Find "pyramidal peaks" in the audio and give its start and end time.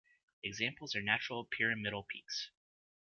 1.45-2.49